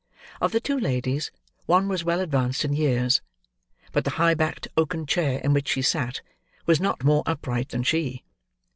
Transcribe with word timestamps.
Of 0.41 0.51
the 0.51 0.59
two 0.59 0.79
ladies, 0.79 1.29
one 1.67 1.87
was 1.87 2.03
well 2.03 2.21
advanced 2.21 2.65
in 2.65 2.73
years; 2.73 3.21
but 3.91 4.03
the 4.03 4.09
high 4.17 4.33
backed 4.33 4.67
oaken 4.75 5.05
chair 5.05 5.37
in 5.43 5.53
which 5.53 5.67
she 5.67 5.83
sat, 5.83 6.21
was 6.65 6.81
not 6.81 7.03
more 7.03 7.21
upright 7.27 7.69
than 7.69 7.83
she. 7.83 8.23